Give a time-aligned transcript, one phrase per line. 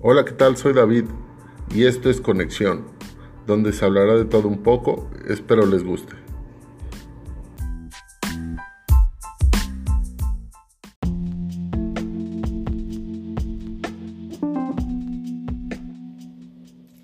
[0.00, 0.56] Hola, ¿qué tal?
[0.56, 1.06] Soy David
[1.74, 2.84] y esto es Conexión,
[3.48, 6.14] donde se hablará de todo un poco, espero les guste.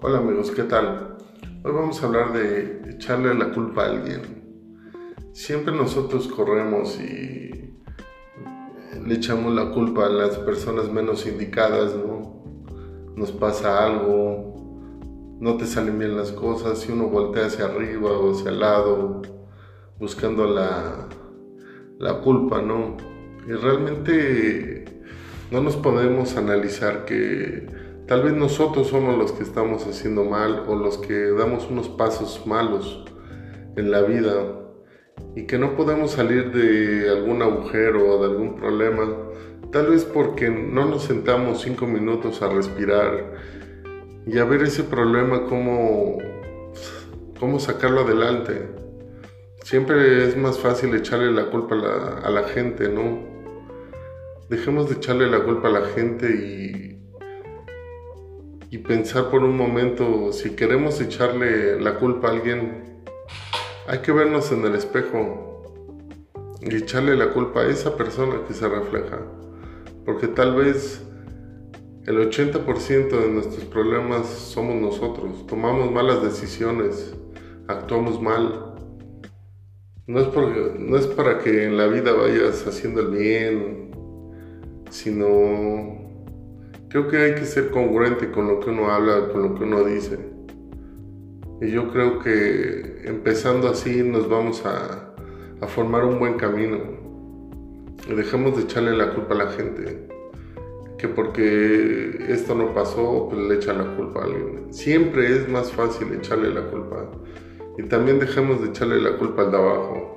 [0.00, 1.18] Hola amigos, ¿qué tal?
[1.64, 4.22] Hoy vamos a hablar de echarle la culpa a alguien.
[5.34, 7.70] Siempre nosotros corremos y
[9.04, 12.47] le echamos la culpa a las personas menos indicadas, ¿no?
[13.18, 14.54] Nos pasa algo,
[15.40, 19.22] no te salen bien las cosas, si uno voltea hacia arriba o hacia el lado,
[19.98, 21.08] buscando la,
[21.98, 22.96] la culpa, ¿no?
[23.44, 24.84] Y realmente
[25.50, 27.66] no nos podemos analizar que
[28.06, 32.46] tal vez nosotros somos los que estamos haciendo mal o los que damos unos pasos
[32.46, 33.04] malos
[33.74, 34.32] en la vida
[35.34, 39.08] y que no podemos salir de algún agujero o de algún problema,
[39.72, 43.34] tal vez porque no nos sentamos cinco minutos a respirar
[44.26, 46.18] y a ver ese problema cómo,
[47.38, 48.68] cómo sacarlo adelante.
[49.62, 53.18] Siempre es más fácil echarle la culpa a la, gente, ¿no?
[54.48, 57.02] Dejemos de echarle la culpa a la gente y,
[58.70, 63.04] y pensar por un momento si queremos echarle la culpa a alguien,
[63.86, 65.64] hay que vernos en el espejo
[66.62, 69.18] y echarle la culpa a esa persona que se refleja.
[70.08, 71.02] Porque tal vez
[72.06, 75.46] el 80% de nuestros problemas somos nosotros.
[75.46, 77.14] Tomamos malas decisiones,
[77.66, 78.74] actuamos mal.
[80.06, 80.28] No es,
[80.78, 83.90] no es para que en la vida vayas haciendo el bien,
[84.88, 86.08] sino
[86.88, 89.84] creo que hay que ser congruente con lo que uno habla, con lo que uno
[89.84, 90.18] dice.
[91.60, 95.14] Y yo creo que empezando así nos vamos a,
[95.66, 97.07] formar un buen camino.
[98.08, 100.08] Dejemos de echarle la culpa a la gente.
[100.98, 104.72] Que porque esto no pasó, pues le echa la culpa a alguien.
[104.72, 107.10] Siempre es más fácil echarle la culpa.
[107.76, 110.16] Y también dejemos de echarle la culpa al de abajo.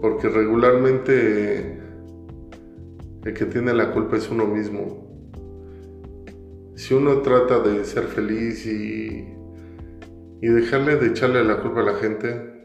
[0.00, 1.80] Porque regularmente
[3.24, 5.04] el que tiene la culpa es uno mismo
[6.76, 9.32] si uno trata de ser feliz y,
[10.42, 12.63] y dejarle de echarle la culpa a la gente,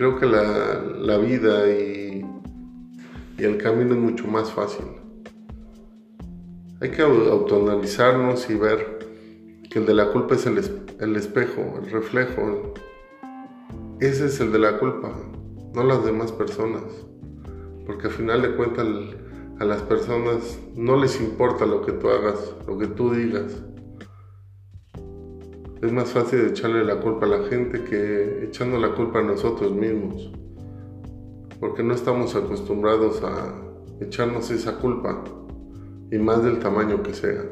[0.00, 2.24] creo que la, vida y,
[3.36, 4.86] y, el camino es mucho más fácil.
[6.80, 8.98] Hay que autoanalizarnos y ver
[9.70, 10.58] que el de la culpa es el,
[11.00, 12.72] el espejo, el reflejo.
[14.00, 15.12] Ese es el de la culpa,
[15.74, 16.82] no las demás personas.
[17.84, 18.86] Porque al final de cuentas
[19.58, 23.52] a las personas no les importa lo que tú hagas, lo que tú digas.
[25.82, 29.72] Es más fácil echarle la culpa a la gente que echando la culpa a nosotros
[29.72, 30.30] mismos.
[31.58, 33.54] Porque no estamos acostumbrados a
[34.00, 35.24] echarnos esa culpa,
[36.10, 37.44] y más del tamaño que sea.